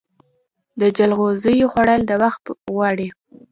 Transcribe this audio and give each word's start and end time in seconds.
د 0.79 0.81
جلغوزیو 0.97 1.71
خوړل 1.73 2.01
وخت 2.23 2.43
غواړي. 2.73 3.07